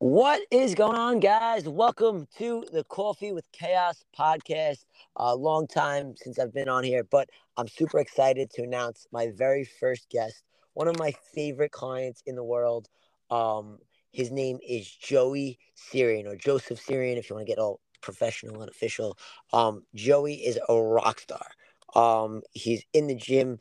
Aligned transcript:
What 0.00 0.42
is 0.52 0.76
going 0.76 0.94
on, 0.94 1.18
guys? 1.18 1.68
Welcome 1.68 2.28
to 2.36 2.64
the 2.72 2.84
Coffee 2.84 3.32
with 3.32 3.50
Chaos 3.50 4.04
podcast. 4.16 4.84
A 5.16 5.34
long 5.34 5.66
time 5.66 6.14
since 6.16 6.38
I've 6.38 6.54
been 6.54 6.68
on 6.68 6.84
here, 6.84 7.02
but 7.02 7.28
I'm 7.56 7.66
super 7.66 7.98
excited 7.98 8.48
to 8.50 8.62
announce 8.62 9.08
my 9.10 9.32
very 9.34 9.64
first 9.64 10.08
guest, 10.08 10.44
one 10.74 10.86
of 10.86 10.96
my 11.00 11.12
favorite 11.34 11.72
clients 11.72 12.22
in 12.26 12.36
the 12.36 12.44
world. 12.44 12.88
Um, 13.28 13.78
his 14.12 14.30
name 14.30 14.60
is 14.64 14.88
Joey 14.88 15.58
Saryian 15.76 16.28
or 16.28 16.36
Joseph 16.36 16.78
Saryian, 16.78 17.16
if 17.16 17.28
you 17.28 17.34
want 17.34 17.48
to 17.48 17.52
get 17.52 17.58
all 17.58 17.80
professional 18.00 18.60
and 18.60 18.70
official. 18.70 19.18
Um, 19.52 19.82
Joey 19.96 20.34
is 20.34 20.60
a 20.68 20.80
rock 20.80 21.18
star. 21.18 21.48
Um, 21.96 22.42
he's 22.52 22.84
in 22.92 23.08
the 23.08 23.16
gym 23.16 23.58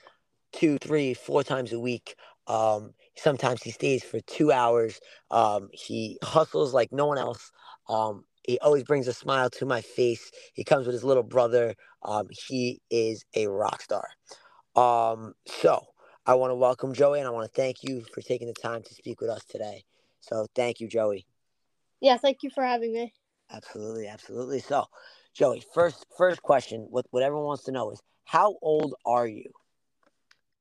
two, 0.51 0.77
three, 0.77 1.15
four 1.15 1.43
times 1.43 1.73
a 1.73 1.79
week. 1.79 2.15
Um, 2.45 2.93
sometimes 3.17 3.63
he 3.63 3.71
stays 3.71 4.03
for 4.03 4.19
two 4.21 4.51
hours. 4.51 4.99
Um, 5.31 5.69
he 5.73 6.17
hustles 6.23 6.73
like 6.73 6.91
no 6.91 7.05
one 7.05 7.17
else. 7.17 7.51
Um, 7.89 8.23
he 8.43 8.59
always 8.59 8.83
brings 8.83 9.07
a 9.07 9.13
smile 9.13 9.49
to 9.51 9.65
my 9.65 9.81
face. 9.81 10.31
He 10.53 10.63
comes 10.63 10.85
with 10.85 10.93
his 10.93 11.03
little 11.03 11.23
brother. 11.23 11.75
Um, 12.03 12.27
he 12.29 12.81
is 12.89 13.25
a 13.35 13.47
rock 13.47 13.81
star. 13.81 14.07
Um, 14.75 15.33
so 15.47 15.85
I 16.25 16.35
want 16.35 16.51
to 16.51 16.55
welcome 16.55 16.93
Joey 16.93 17.19
and 17.19 17.27
I 17.27 17.31
want 17.31 17.51
to 17.51 17.61
thank 17.61 17.83
you 17.83 18.01
for 18.13 18.21
taking 18.21 18.47
the 18.47 18.53
time 18.53 18.83
to 18.83 18.93
speak 18.93 19.19
with 19.19 19.29
us 19.29 19.43
today. 19.45 19.83
So 20.21 20.47
thank 20.55 20.79
you, 20.79 20.87
Joey. 20.87 21.25
Yeah, 21.99 22.17
thank 22.17 22.43
you 22.43 22.49
for 22.49 22.63
having 22.63 22.93
me. 22.93 23.13
Absolutely, 23.51 24.07
absolutely. 24.07 24.59
So, 24.59 24.85
Joey, 25.33 25.63
first 25.73 26.05
first 26.17 26.41
question, 26.41 26.87
what 26.89 27.05
what 27.11 27.23
everyone 27.23 27.45
wants 27.45 27.63
to 27.63 27.71
know 27.71 27.91
is 27.91 28.01
how 28.25 28.57
old 28.61 28.93
are 29.05 29.27
you? 29.27 29.49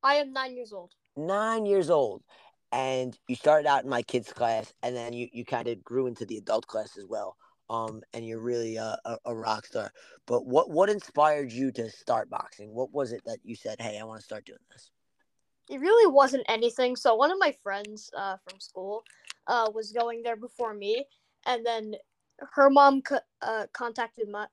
I 0.03 0.15
am 0.15 0.31
nine 0.31 0.55
years 0.55 0.71
old. 0.71 0.93
Nine 1.17 1.65
years 1.65 1.89
old. 1.89 2.23
And 2.71 3.17
you 3.27 3.35
started 3.35 3.67
out 3.67 3.83
in 3.83 3.89
my 3.89 4.01
kids 4.01 4.31
class 4.33 4.73
and 4.83 4.95
then 4.95 5.13
you, 5.13 5.27
you 5.31 5.45
kind 5.45 5.67
of 5.67 5.83
grew 5.83 6.07
into 6.07 6.25
the 6.25 6.37
adult 6.37 6.67
class 6.67 6.97
as 6.97 7.05
well. 7.05 7.35
Um, 7.69 8.01
and 8.13 8.25
you're 8.25 8.41
really 8.41 8.77
a, 8.77 8.97
a, 9.05 9.17
a 9.25 9.35
rock 9.35 9.65
star. 9.65 9.91
But 10.25 10.45
what 10.45 10.69
what 10.69 10.89
inspired 10.89 11.51
you 11.51 11.71
to 11.73 11.89
start 11.89 12.29
boxing? 12.29 12.73
What 12.73 12.93
was 12.93 13.11
it 13.11 13.21
that 13.25 13.39
you 13.43 13.55
said, 13.55 13.81
"Hey, 13.81 13.99
I 13.99 14.05
want 14.05 14.21
to 14.21 14.25
start 14.25 14.45
doing 14.45 14.59
this"? 14.71 14.89
It 15.69 15.81
really 15.81 16.09
wasn't 16.09 16.45
anything. 16.47 16.95
So 16.95 17.15
one 17.15 17.29
of 17.29 17.39
my 17.39 17.53
friends 17.63 18.09
uh, 18.17 18.37
from 18.37 18.61
school 18.61 19.03
uh, 19.47 19.69
was 19.73 19.91
going 19.91 20.23
there 20.23 20.37
before 20.37 20.73
me, 20.73 21.05
and 21.45 21.65
then 21.65 21.95
her 22.53 22.69
mom 22.69 23.01
co- 23.01 23.19
uh, 23.41 23.67
contacted 23.73 24.29
my. 24.29 24.47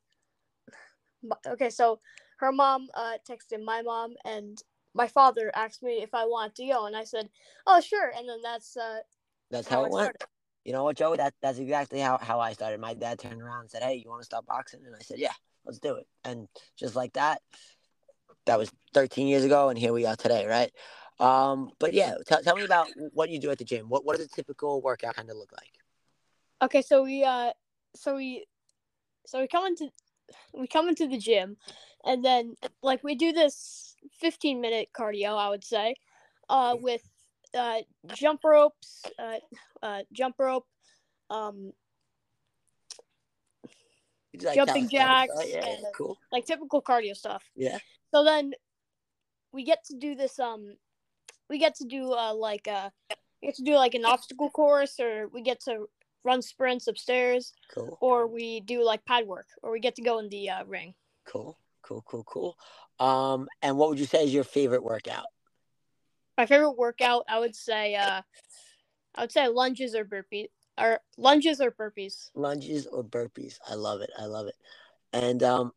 Okay, 1.46 1.70
so 1.70 2.00
her 2.38 2.52
mom 2.52 2.88
uh, 2.94 3.14
texted 3.28 3.62
my 3.64 3.82
mom, 3.82 4.14
and 4.24 4.60
my 4.94 5.08
father 5.08 5.50
asked 5.54 5.82
me 5.82 6.02
if 6.02 6.14
I 6.14 6.24
wanted 6.24 6.54
to 6.56 6.66
go, 6.66 6.86
and 6.86 6.96
I 6.96 7.04
said, 7.04 7.28
"Oh, 7.66 7.80
sure." 7.80 8.12
And 8.16 8.28
then 8.28 8.40
that's 8.42 8.76
uh, 8.76 9.00
that's 9.50 9.68
how, 9.68 9.78
how 9.78 9.84
it 9.84 9.92
went. 9.92 10.04
Started. 10.04 10.26
You 10.64 10.72
know 10.72 10.84
what, 10.84 10.96
Joey? 10.96 11.16
That 11.18 11.34
that's 11.42 11.58
exactly 11.58 12.00
how, 12.00 12.18
how 12.18 12.40
I 12.40 12.52
started. 12.52 12.80
My 12.80 12.94
dad 12.94 13.18
turned 13.18 13.42
around 13.42 13.62
and 13.62 13.70
said, 13.70 13.82
"Hey, 13.82 13.96
you 13.96 14.08
want 14.08 14.22
to 14.22 14.26
stop 14.26 14.46
boxing?" 14.46 14.80
And 14.86 14.94
I 14.94 15.00
said, 15.00 15.18
"Yeah, 15.18 15.32
let's 15.66 15.78
do 15.78 15.96
it." 15.96 16.06
And 16.24 16.48
just 16.76 16.96
like 16.96 17.12
that, 17.14 17.42
that 18.46 18.58
was 18.58 18.70
13 18.94 19.26
years 19.26 19.44
ago, 19.44 19.68
and 19.68 19.78
here 19.78 19.92
we 19.92 20.06
are 20.06 20.16
today, 20.16 20.46
right? 20.46 20.72
Um, 21.20 21.70
but 21.78 21.92
yeah, 21.92 22.14
t- 22.26 22.42
tell 22.42 22.56
me 22.56 22.64
about 22.64 22.88
what 23.12 23.30
you 23.30 23.38
do 23.40 23.50
at 23.50 23.58
the 23.58 23.64
gym. 23.64 23.88
What 23.88 24.04
what 24.04 24.16
does 24.16 24.26
a 24.26 24.28
typical 24.28 24.80
workout 24.80 25.16
kind 25.16 25.30
of 25.30 25.36
look 25.36 25.52
like? 25.52 25.72
Okay, 26.62 26.82
so 26.82 27.02
we 27.02 27.24
uh, 27.24 27.52
so 27.94 28.16
we, 28.16 28.46
so 29.26 29.40
we 29.40 29.48
come 29.48 29.66
into, 29.66 29.88
we 30.52 30.66
come 30.66 30.88
into 30.88 31.06
the 31.06 31.18
gym, 31.18 31.56
and 32.04 32.24
then 32.24 32.54
like 32.82 33.04
we 33.04 33.14
do 33.14 33.32
this 33.32 33.83
15 34.12 34.60
minute 34.60 34.88
cardio, 34.96 35.36
I 35.36 35.48
would 35.48 35.64
say, 35.64 35.94
uh, 36.48 36.76
with 36.80 37.02
uh, 37.56 37.78
jump 38.14 38.40
ropes, 38.44 39.02
uh, 39.18 39.36
uh, 39.82 40.02
jump 40.12 40.36
rope, 40.38 40.66
um, 41.30 41.72
like 44.42 44.54
jumping 44.54 44.88
jacks, 44.88 45.32
oh, 45.34 45.44
yeah, 45.44 45.64
and, 45.64 45.84
cool. 45.96 46.18
like 46.32 46.46
typical 46.46 46.82
cardio 46.82 47.16
stuff. 47.16 47.44
Yeah. 47.54 47.78
So 48.12 48.24
then 48.24 48.52
we 49.52 49.64
get 49.64 49.84
to 49.84 49.96
do 49.96 50.14
this. 50.14 50.38
Um, 50.38 50.76
we 51.48 51.58
get 51.58 51.76
to 51.76 51.84
do 51.84 52.12
uh, 52.12 52.34
like 52.34 52.66
uh, 52.68 52.90
we 53.40 53.48
get 53.48 53.54
to 53.56 53.62
do 53.62 53.76
like 53.76 53.94
an 53.94 54.04
obstacle 54.04 54.50
course, 54.50 54.98
or 54.98 55.28
we 55.28 55.42
get 55.42 55.60
to 55.64 55.86
run 56.24 56.42
sprints 56.42 56.88
upstairs. 56.88 57.52
Cool. 57.72 57.96
Or 58.00 58.26
we 58.26 58.60
do 58.60 58.84
like 58.84 59.04
pad 59.04 59.26
work, 59.26 59.46
or 59.62 59.72
we 59.72 59.80
get 59.80 59.94
to 59.96 60.02
go 60.02 60.18
in 60.18 60.28
the 60.28 60.50
uh, 60.50 60.64
ring. 60.64 60.94
Cool, 61.26 61.56
cool, 61.84 62.02
cool, 62.06 62.24
cool. 62.24 62.56
Um, 62.98 63.48
and 63.62 63.76
what 63.76 63.88
would 63.90 63.98
you 63.98 64.06
say 64.06 64.24
is 64.24 64.34
your 64.34 64.44
favorite 64.44 64.82
workout? 64.82 65.26
My 66.36 66.46
favorite 66.46 66.72
workout, 66.72 67.24
I 67.28 67.38
would 67.38 67.54
say, 67.54 67.94
uh, 67.94 68.22
I 69.14 69.20
would 69.20 69.32
say 69.32 69.46
lunges 69.48 69.94
or 69.94 70.04
burpees, 70.04 70.48
or 70.78 71.00
lunges 71.16 71.60
or 71.60 71.70
burpees. 71.70 72.30
Lunges 72.34 72.86
or 72.86 73.04
burpees. 73.04 73.58
I 73.68 73.74
love 73.74 74.00
it. 74.00 74.10
I 74.18 74.24
love 74.24 74.48
it. 74.48 74.56
And 75.12 75.42
um, 75.42 75.72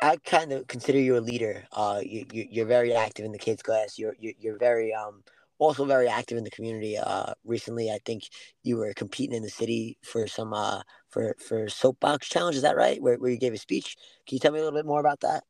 I 0.00 0.16
kind 0.16 0.52
of 0.52 0.66
consider 0.66 0.98
you 0.98 1.16
a 1.16 1.20
leader. 1.20 1.64
Uh, 1.72 2.00
you, 2.04 2.26
you 2.32 2.46
you're 2.50 2.66
very 2.66 2.92
active 2.92 3.24
in 3.24 3.32
the 3.32 3.38
kids 3.38 3.62
class. 3.62 3.98
You're 3.98 4.14
you're, 4.18 4.34
you're 4.38 4.58
very 4.58 4.94
um 4.94 5.22
also 5.58 5.84
very 5.84 6.08
active 6.08 6.38
in 6.38 6.44
the 6.44 6.50
community. 6.50 6.96
Uh, 6.96 7.32
recently 7.44 7.90
I 7.90 7.98
think 8.04 8.24
you 8.62 8.76
were 8.76 8.92
competing 8.94 9.36
in 9.36 9.42
the 9.42 9.50
city 9.50 9.98
for 10.02 10.26
some 10.28 10.52
uh 10.52 10.82
for 11.10 11.34
for 11.38 11.68
soapbox 11.68 12.28
challenge. 12.28 12.56
Is 12.56 12.62
that 12.62 12.76
right? 12.76 13.00
Where 13.00 13.16
where 13.16 13.30
you 13.30 13.38
gave 13.38 13.54
a 13.54 13.58
speech. 13.58 13.96
Can 14.26 14.36
you 14.36 14.40
tell 14.40 14.52
me 14.52 14.58
a 14.58 14.62
little 14.62 14.78
bit 14.78 14.86
more 14.86 15.00
about 15.00 15.20
that? 15.20 15.44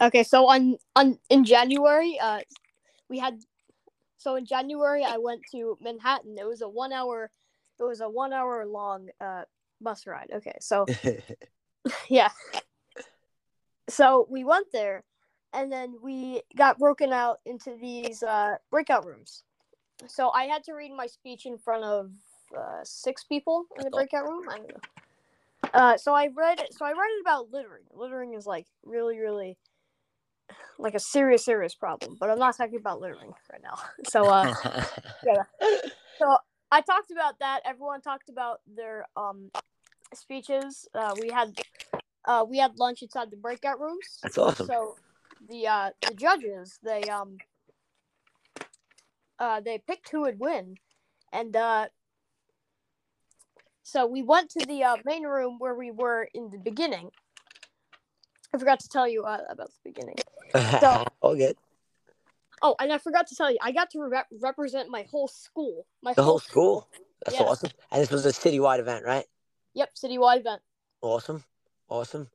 Okay, 0.00 0.22
so 0.24 0.48
on 0.48 0.76
on 0.96 1.18
in 1.30 1.44
January, 1.44 2.18
uh, 2.20 2.40
we 3.08 3.18
had 3.18 3.40
so 4.16 4.36
in 4.36 4.46
January 4.46 5.04
I 5.04 5.18
went 5.18 5.42
to 5.52 5.78
Manhattan. 5.80 6.36
It 6.38 6.46
was 6.46 6.62
a 6.62 6.68
one 6.68 6.92
hour 6.92 7.30
it 7.78 7.84
was 7.84 8.00
a 8.00 8.08
one 8.08 8.32
hour 8.32 8.66
long 8.66 9.08
uh 9.20 9.42
bus 9.80 10.06
ride. 10.06 10.30
Okay, 10.34 10.56
so 10.60 10.86
yeah. 12.08 12.30
So 13.88 14.26
we 14.30 14.44
went 14.44 14.68
there 14.72 15.04
and 15.52 15.70
then 15.70 15.96
we 16.02 16.42
got 16.56 16.78
broken 16.78 17.12
out 17.12 17.38
into 17.44 17.76
these 17.80 18.22
uh 18.22 18.56
breakout 18.70 19.04
rooms. 19.06 19.44
So 20.08 20.30
I 20.30 20.44
had 20.44 20.64
to 20.64 20.72
read 20.72 20.92
my 20.92 21.06
speech 21.06 21.46
in 21.46 21.58
front 21.58 21.84
of 21.84 22.10
uh, 22.56 22.84
six 22.84 23.24
people 23.24 23.66
in 23.78 23.84
the 23.84 23.90
breakout 23.90 24.24
room. 24.24 24.48
I 24.48 24.56
don't 24.56 24.68
know. 24.68 24.80
Uh, 25.72 25.96
so 25.96 26.14
I 26.14 26.28
read 26.28 26.60
so 26.70 26.84
I 26.84 26.90
read 26.90 27.10
it 27.16 27.20
about 27.22 27.50
littering. 27.50 27.82
Littering 27.92 28.34
is 28.34 28.46
like 28.46 28.66
really, 28.84 29.18
really 29.18 29.58
like 30.78 30.94
a 30.94 31.00
serious, 31.00 31.44
serious 31.44 31.74
problem. 31.74 32.16
But 32.18 32.30
I'm 32.30 32.38
not 32.38 32.56
talking 32.56 32.78
about 32.78 33.00
littering 33.00 33.32
right 33.50 33.62
now. 33.62 33.78
So 34.08 34.28
uh, 34.28 34.54
yeah. 35.26 35.42
So 36.18 36.36
I 36.70 36.80
talked 36.80 37.10
about 37.10 37.38
that. 37.40 37.60
Everyone 37.64 38.00
talked 38.00 38.28
about 38.28 38.60
their 38.66 39.06
um 39.16 39.50
speeches. 40.14 40.88
Uh, 40.94 41.14
we 41.18 41.30
had 41.30 41.58
uh 42.24 42.44
we 42.48 42.58
had 42.58 42.78
lunch 42.78 43.02
inside 43.02 43.30
the 43.30 43.36
breakout 43.36 43.80
rooms. 43.80 44.20
That's 44.22 44.38
awesome. 44.38 44.66
So 44.66 44.96
the 45.48 45.66
uh 45.66 45.90
the 46.06 46.14
judges 46.14 46.78
they 46.82 47.08
um 47.08 47.38
uh 49.38 49.60
they 49.60 49.78
picked 49.78 50.10
who 50.10 50.22
would 50.22 50.38
win, 50.38 50.76
and 51.32 51.56
uh 51.56 51.86
so 53.84 54.06
we 54.06 54.22
went 54.22 54.50
to 54.50 54.66
the 54.66 54.82
uh, 54.82 54.96
main 55.04 55.24
room 55.24 55.56
where 55.58 55.74
we 55.74 55.90
were 55.90 56.26
in 56.34 56.50
the 56.50 56.58
beginning. 56.58 57.10
I 58.52 58.58
forgot 58.58 58.80
to 58.80 58.88
tell 58.88 59.06
you 59.06 59.24
uh, 59.24 59.38
about 59.48 59.68
the 59.68 59.90
beginning. 59.90 60.16
So, 60.80 61.04
All 61.20 61.36
good. 61.36 61.56
Oh, 62.62 62.74
and 62.80 62.90
I 62.92 62.98
forgot 62.98 63.26
to 63.26 63.34
tell 63.34 63.50
you, 63.50 63.58
I 63.60 63.72
got 63.72 63.90
to 63.90 64.00
re- 64.00 64.22
represent 64.40 64.88
my 64.88 65.02
whole 65.10 65.28
school. 65.28 65.86
My 66.02 66.14
the 66.14 66.22
whole 66.22 66.38
school. 66.38 66.88
That's 67.24 67.38
yeah. 67.38 67.44
awesome. 67.44 67.70
And 67.92 68.00
this 68.00 68.10
was 68.10 68.24
a 68.24 68.30
citywide 68.30 68.78
event, 68.78 69.04
right? 69.04 69.26
Yep, 69.74 69.90
citywide 70.02 70.40
event. 70.40 70.62
Awesome, 71.02 71.44
awesome. 71.88 72.28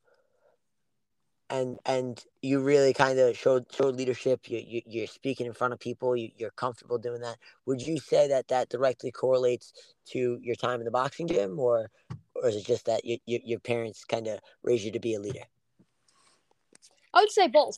And 1.49 1.79
and 1.85 2.23
you 2.41 2.59
really 2.59 2.93
kind 2.93 3.17
of 3.17 3.35
showed 3.35 3.65
showed 3.73 3.95
leadership. 3.95 4.49
You, 4.49 4.61
you 4.65 4.81
you're 4.85 5.07
speaking 5.07 5.47
in 5.47 5.53
front 5.53 5.73
of 5.73 5.79
people. 5.79 6.15
You, 6.15 6.29
you're 6.37 6.51
comfortable 6.51 6.97
doing 6.97 7.21
that. 7.21 7.37
Would 7.65 7.81
you 7.81 7.97
say 7.97 8.27
that 8.27 8.47
that 8.49 8.69
directly 8.69 9.11
correlates 9.11 9.73
to 10.11 10.39
your 10.41 10.55
time 10.55 10.79
in 10.79 10.85
the 10.85 10.91
boxing 10.91 11.27
gym, 11.27 11.59
or 11.59 11.89
or 12.35 12.49
is 12.49 12.55
it 12.55 12.65
just 12.65 12.85
that 12.85 13.03
you, 13.03 13.17
you, 13.25 13.39
your 13.43 13.59
parents 13.59 14.05
kind 14.05 14.27
of 14.27 14.39
raised 14.63 14.83
you 14.83 14.91
to 14.91 14.99
be 14.99 15.15
a 15.15 15.19
leader? 15.19 15.43
I 17.13 17.21
would 17.21 17.31
say 17.31 17.47
both. 17.47 17.77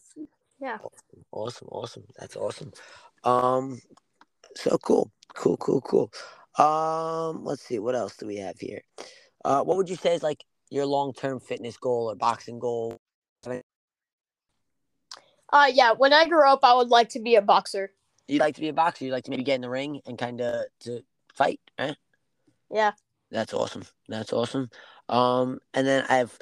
Yeah. 0.59 0.77
Awesome, 1.31 1.67
awesome. 1.71 2.03
That's 2.19 2.35
awesome. 2.35 2.71
Um, 3.23 3.81
so 4.55 4.77
cool, 4.77 5.11
cool, 5.33 5.57
cool, 5.57 5.81
cool. 5.81 6.11
Um, 6.57 7.45
let's 7.45 7.63
see, 7.63 7.79
what 7.79 7.95
else 7.95 8.17
do 8.17 8.27
we 8.27 8.37
have 8.37 8.59
here? 8.59 8.81
Uh, 9.43 9.63
what 9.63 9.77
would 9.77 9.89
you 9.89 9.95
say 9.95 10.13
is 10.13 10.23
like 10.23 10.43
your 10.69 10.85
long 10.85 11.13
term 11.13 11.39
fitness 11.39 11.77
goal 11.77 12.11
or 12.11 12.15
boxing 12.15 12.59
goal? 12.59 13.00
Uh, 15.51 15.69
yeah. 15.73 15.93
When 15.93 16.13
I 16.13 16.27
grow 16.27 16.53
up, 16.53 16.59
I 16.63 16.73
would 16.73 16.89
like 16.89 17.09
to 17.09 17.19
be 17.19 17.35
a 17.35 17.41
boxer. 17.41 17.91
You'd 18.27 18.39
like 18.39 18.55
to 18.55 18.61
be 18.61 18.69
a 18.69 18.73
boxer. 18.73 19.05
You'd 19.05 19.11
like 19.11 19.25
to 19.25 19.31
maybe 19.31 19.43
get 19.43 19.55
in 19.55 19.61
the 19.61 19.69
ring 19.69 20.01
and 20.05 20.17
kind 20.17 20.39
of 20.41 20.65
to 20.81 21.03
fight, 21.33 21.59
right? 21.77 21.95
Yeah. 22.71 22.91
That's 23.29 23.53
awesome. 23.53 23.83
That's 24.07 24.31
awesome. 24.33 24.69
Um, 25.09 25.59
and 25.73 25.85
then 25.85 26.05
I 26.09 26.15
have 26.17 26.37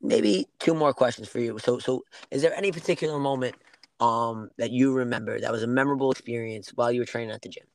maybe 0.00 0.48
two 0.58 0.74
more 0.74 0.92
questions 0.92 1.28
for 1.28 1.38
you. 1.38 1.58
So, 1.58 1.78
so 1.78 2.04
is 2.30 2.42
there 2.42 2.54
any 2.54 2.72
particular 2.72 3.18
moment 3.18 3.54
um 4.00 4.50
that 4.58 4.70
you 4.72 4.92
remember 4.92 5.38
that 5.38 5.52
was 5.52 5.62
a 5.62 5.66
memorable 5.66 6.10
experience 6.10 6.70
while 6.74 6.90
you 6.90 7.00
were 7.00 7.06
training 7.06 7.30
at 7.30 7.42
the 7.42 7.48
gym? 7.48 7.66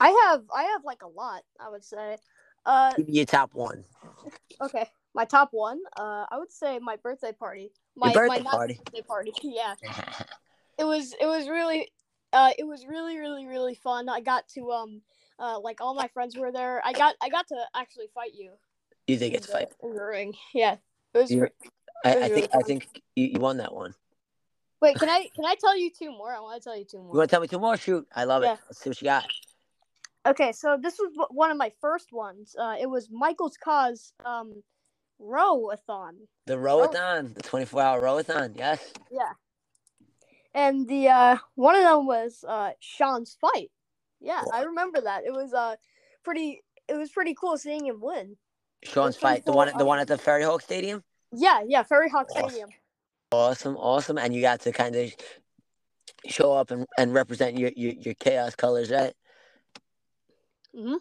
I 0.00 0.08
have 0.08 0.44
I 0.54 0.64
have 0.64 0.84
like 0.84 1.02
a 1.02 1.08
lot. 1.08 1.42
I 1.60 1.70
would 1.70 1.84
say. 1.84 2.16
Uh, 2.66 2.92
Give 2.94 3.08
me 3.08 3.14
your 3.14 3.26
top 3.26 3.54
one. 3.54 3.84
okay, 4.60 4.88
my 5.14 5.24
top 5.24 5.48
one. 5.52 5.80
Uh, 5.96 6.26
I 6.30 6.38
would 6.38 6.52
say 6.52 6.78
my 6.78 6.96
birthday 6.96 7.32
party. 7.32 7.72
My 7.96 8.12
Your 8.12 8.28
birthday 8.28 8.42
not 8.42 8.52
party. 8.54 8.80
birthday 8.84 9.02
party. 9.02 9.32
Yeah, 9.42 9.74
it 10.78 10.84
was 10.84 11.14
it 11.20 11.26
was 11.26 11.48
really 11.48 11.90
uh 12.32 12.50
it 12.58 12.64
was 12.66 12.86
really 12.86 13.18
really 13.18 13.46
really 13.46 13.74
fun. 13.74 14.08
I 14.08 14.20
got 14.20 14.48
to 14.54 14.70
um 14.70 15.02
uh 15.38 15.58
like 15.60 15.80
all 15.80 15.94
my 15.94 16.08
friends 16.08 16.36
were 16.36 16.52
there. 16.52 16.80
I 16.84 16.92
got 16.92 17.14
I 17.22 17.28
got 17.28 17.48
to 17.48 17.56
actually 17.74 18.06
fight 18.14 18.32
you. 18.34 18.52
you 19.06 19.16
think 19.18 19.34
in 19.34 19.38
it's 19.38 19.46
the- 19.46 19.52
fight? 19.52 19.68
in 19.82 19.94
the 19.94 20.02
ring. 20.04 20.34
Yeah, 20.54 20.76
it 21.14 21.18
was. 21.18 21.30
I, 21.32 21.34
it 21.34 21.40
was 21.40 21.50
I 22.04 22.14
really 22.14 22.28
think 22.40 22.50
I 22.54 22.58
think 22.62 23.02
you, 23.16 23.26
you 23.26 23.40
won 23.40 23.56
that 23.58 23.74
one. 23.74 23.94
Wait, 24.80 24.96
can 24.96 25.10
I 25.10 25.28
can 25.34 25.44
I 25.44 25.56
tell 25.60 25.76
you 25.76 25.90
two 25.90 26.10
more? 26.10 26.32
I 26.34 26.40
want 26.40 26.62
to 26.62 26.66
tell 26.66 26.76
you 26.76 26.84
two 26.84 26.98
more. 26.98 27.12
You 27.12 27.18
want 27.18 27.28
to 27.28 27.34
tell 27.34 27.40
me 27.42 27.48
two 27.48 27.58
more? 27.58 27.76
Shoot, 27.76 28.06
I 28.14 28.24
love 28.24 28.42
Yeah. 28.42 28.54
it. 28.54 28.58
Let's 28.68 28.80
see 28.80 28.88
what 28.90 29.02
you 29.02 29.06
got. 29.06 29.24
Okay, 30.26 30.52
so 30.52 30.78
this 30.80 30.98
was 30.98 31.12
one 31.30 31.50
of 31.50 31.56
my 31.56 31.72
first 31.80 32.12
ones. 32.12 32.54
Uh, 32.58 32.76
it 32.80 32.88
was 32.88 33.08
Michael's 33.10 33.56
cause 33.56 34.12
um 34.24 34.62
row-a-thon. 35.20 36.16
The 36.46 36.54
rowathon, 36.54 37.34
the 37.34 37.42
24 37.42 37.82
hour 37.82 38.00
rowathon. 38.00 38.56
Yes. 38.56 38.92
Yeah. 39.10 39.32
And 40.52 40.88
the 40.88 41.08
uh 41.08 41.36
one 41.54 41.76
of 41.76 41.84
them 41.84 42.06
was 42.06 42.44
uh 42.46 42.70
Sean's 42.80 43.36
fight. 43.40 43.70
Yeah, 44.20 44.42
I 44.52 44.62
remember 44.62 45.00
that. 45.00 45.24
It 45.24 45.32
was 45.32 45.54
uh 45.54 45.76
pretty 46.24 46.62
it 46.88 46.94
was 46.94 47.10
pretty 47.10 47.34
cool 47.34 47.56
seeing 47.56 47.86
him 47.86 48.00
win. 48.00 48.36
Sean's 48.82 49.16
fight, 49.16 49.44
the 49.44 49.52
24 49.52 49.54
one, 49.54 49.78
the 49.78 49.84
one 49.84 49.98
at 50.00 50.08
the 50.08 50.18
Ferry 50.18 50.42
Hawk 50.42 50.62
Stadium. 50.62 51.04
Yeah, 51.32 51.62
yeah, 51.66 51.84
Ferry 51.84 52.08
Hawk 52.08 52.26
Awesome. 52.30 52.48
Stadium. 52.48 52.70
Awesome, 53.30 53.76
awesome, 53.76 54.18
and 54.18 54.34
you 54.34 54.40
got 54.40 54.60
to 54.62 54.72
kind 54.72 54.96
of 54.96 55.14
show 56.26 56.52
up 56.52 56.72
and, 56.72 56.86
and 56.98 57.14
represent 57.14 57.56
your, 57.56 57.70
your 57.76 57.92
your 57.92 58.14
chaos 58.14 58.56
colors, 58.56 58.90
right? 58.90 59.14
Mhm. 60.74 60.98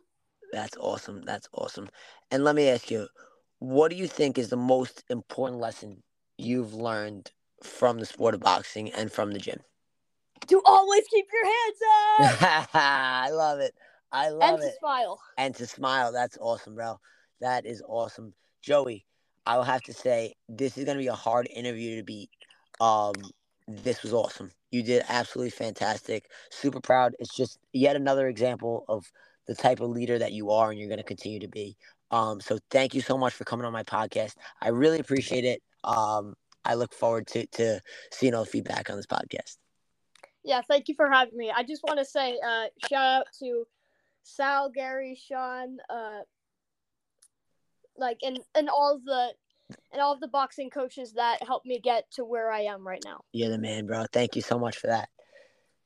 That's 0.51 0.77
awesome. 0.77 1.23
That's 1.23 1.47
awesome. 1.53 1.89
And 2.31 2.43
let 2.43 2.55
me 2.55 2.69
ask 2.69 2.91
you, 2.91 3.07
what 3.59 3.91
do 3.91 3.97
you 3.97 4.07
think 4.07 4.37
is 4.37 4.49
the 4.49 4.57
most 4.57 5.03
important 5.09 5.59
lesson 5.59 6.01
you've 6.37 6.73
learned 6.73 7.31
from 7.61 7.99
the 7.99 8.05
sport 8.05 8.33
of 8.33 8.39
boxing 8.39 8.91
and 8.93 9.11
from 9.11 9.31
the 9.31 9.39
gym? 9.39 9.59
To 10.47 10.61
always 10.65 11.03
keep 11.07 11.27
your 11.31 11.45
hands 11.45 11.77
up 11.83 12.69
I 12.73 13.29
love 13.31 13.59
it. 13.59 13.73
I 14.11 14.29
love 14.29 14.59
it. 14.59 14.63
and 14.63 14.71
to 14.71 14.77
smile. 14.79 15.19
and 15.37 15.55
to 15.55 15.67
smile. 15.67 16.11
That's 16.11 16.37
awesome, 16.39 16.75
bro. 16.75 16.99
That 17.41 17.65
is 17.65 17.83
awesome. 17.87 18.33
Joey, 18.61 19.05
I 19.45 19.57
will 19.57 19.63
have 19.63 19.83
to 19.83 19.93
say 19.93 20.33
this 20.47 20.77
is 20.77 20.85
gonna 20.85 20.99
be 20.99 21.07
a 21.07 21.13
hard 21.13 21.47
interview 21.53 21.97
to 21.97 22.03
beat. 22.03 22.29
Um, 22.79 23.13
this 23.67 24.01
was 24.01 24.13
awesome. 24.13 24.51
You 24.71 24.83
did 24.83 25.03
absolutely 25.09 25.51
fantastic. 25.51 26.29
Super 26.49 26.79
proud. 26.79 27.15
It's 27.19 27.35
just 27.35 27.59
yet 27.73 27.95
another 27.95 28.27
example 28.27 28.85
of 28.87 29.11
the 29.47 29.55
type 29.55 29.79
of 29.79 29.89
leader 29.89 30.17
that 30.17 30.31
you 30.31 30.51
are 30.51 30.71
and 30.71 30.79
you're 30.79 30.89
gonna 30.89 31.03
continue 31.03 31.39
to 31.39 31.47
be. 31.47 31.77
Um, 32.11 32.41
so 32.41 32.57
thank 32.71 32.93
you 32.93 33.01
so 33.01 33.17
much 33.17 33.33
for 33.33 33.43
coming 33.43 33.65
on 33.65 33.73
my 33.73 33.83
podcast. 33.83 34.35
I 34.61 34.69
really 34.69 34.99
appreciate 34.99 35.45
it. 35.45 35.61
Um, 35.83 36.35
I 36.65 36.75
look 36.75 36.93
forward 36.93 37.27
to 37.27 37.45
to 37.47 37.81
seeing 38.11 38.35
all 38.35 38.43
the 38.43 38.49
feedback 38.49 38.89
on 38.89 38.97
this 38.97 39.07
podcast. 39.07 39.57
Yeah, 40.43 40.61
thank 40.67 40.87
you 40.87 40.95
for 40.95 41.09
having 41.09 41.37
me. 41.37 41.51
I 41.55 41.63
just 41.63 41.83
want 41.83 41.99
to 41.99 42.05
say 42.05 42.39
uh 42.45 42.65
shout 42.87 43.21
out 43.21 43.25
to 43.39 43.65
Sal, 44.23 44.69
Gary, 44.69 45.19
Sean, 45.27 45.77
uh 45.89 46.21
like 47.97 48.19
and 48.23 48.39
and 48.55 48.69
all 48.69 48.99
the 49.03 49.33
and 49.91 50.01
all 50.01 50.13
of 50.13 50.19
the 50.19 50.27
boxing 50.27 50.69
coaches 50.69 51.13
that 51.13 51.43
helped 51.43 51.65
me 51.65 51.79
get 51.79 52.09
to 52.11 52.25
where 52.25 52.51
I 52.51 52.61
am 52.61 52.87
right 52.87 53.03
now. 53.05 53.21
You're 53.33 53.49
the 53.49 53.57
man, 53.57 53.85
bro. 53.85 54.05
Thank 54.11 54.35
you 54.35 54.41
so 54.41 54.57
much 54.57 54.77
for 54.77 54.87
that. 54.87 55.09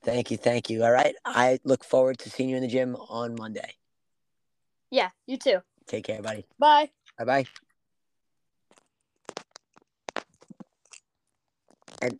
Thank 0.03 0.31
you, 0.31 0.37
thank 0.37 0.69
you. 0.69 0.83
All 0.83 0.91
right. 0.91 1.15
I 1.25 1.59
look 1.63 1.83
forward 1.83 2.19
to 2.19 2.29
seeing 2.29 2.49
you 2.49 2.57
in 2.57 2.61
the 2.61 2.67
gym 2.67 2.95
on 2.95 3.35
Monday. 3.37 3.73
Yeah, 4.91 5.09
you 5.25 5.37
too. 5.37 5.59
Take 5.87 6.05
care, 6.05 6.21
buddy. 6.21 6.45
Bye. 6.59 6.89
Bye 7.17 7.25
bye. 7.25 7.45
And 12.01 12.19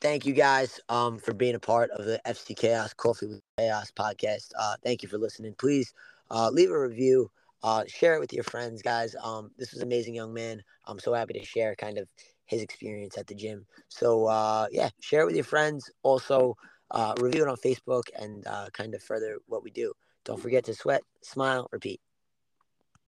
thank 0.00 0.24
you 0.26 0.32
guys 0.32 0.80
um 0.88 1.18
for 1.18 1.34
being 1.34 1.54
a 1.54 1.60
part 1.60 1.90
of 1.90 2.04
the 2.04 2.20
FC 2.26 2.56
Chaos 2.56 2.94
Coffee 2.94 3.26
with 3.26 3.40
Chaos 3.58 3.90
podcast. 3.90 4.52
Uh 4.58 4.76
thank 4.82 5.02
you 5.02 5.08
for 5.08 5.18
listening. 5.18 5.54
Please 5.58 5.92
uh 6.30 6.50
leave 6.50 6.70
a 6.70 6.78
review. 6.78 7.30
Uh 7.62 7.84
share 7.86 8.14
it 8.14 8.20
with 8.20 8.32
your 8.32 8.44
friends, 8.44 8.82
guys. 8.82 9.14
Um 9.22 9.50
this 9.58 9.72
was 9.72 9.82
an 9.82 9.88
amazing 9.88 10.14
young 10.14 10.32
man. 10.32 10.62
I'm 10.86 10.98
so 10.98 11.12
happy 11.12 11.34
to 11.34 11.44
share 11.44 11.74
kind 11.74 11.98
of 11.98 12.08
his 12.46 12.62
experience 12.62 13.18
at 13.18 13.26
the 13.26 13.34
gym. 13.34 13.66
So 13.88 14.26
uh 14.26 14.66
yeah, 14.70 14.90
share 15.00 15.22
it 15.22 15.26
with 15.26 15.36
your 15.36 15.44
friends. 15.44 15.90
Also 16.02 16.56
uh 16.90 17.14
review 17.20 17.42
it 17.42 17.48
on 17.48 17.56
Facebook 17.56 18.04
and 18.18 18.46
uh 18.46 18.68
kind 18.72 18.94
of 18.94 19.02
further 19.02 19.38
what 19.46 19.62
we 19.62 19.70
do. 19.70 19.92
Don't 20.24 20.40
forget 20.40 20.64
to 20.64 20.74
sweat, 20.74 21.02
smile, 21.22 21.68
repeat. 21.72 22.00